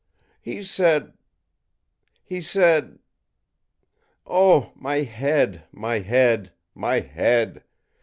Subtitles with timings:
[0.43, 1.13] ì'He said
[2.23, 2.97] he said
[4.25, 7.63] oh, my head, my head, my head!